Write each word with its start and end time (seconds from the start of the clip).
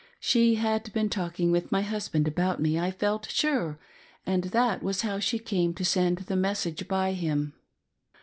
She 0.19 0.55
had 0.55 0.91
been 0.93 1.11
talking 1.11 1.51
with 1.51 1.71
my 1.71 1.83
husband 1.83 2.27
about 2.27 2.59
me, 2.59 2.79
I 2.79 2.89
felt 2.89 3.29
sure, 3.29 3.77
and 4.25 4.45
that 4.45 4.81
was 4.81 5.01
how 5.03 5.19
she 5.19 5.37
came 5.37 5.75
to 5.75 5.85
send 5.85 6.17
the 6.17 6.35
message 6.35 6.87
by 6.87 7.11
him. 7.13 7.53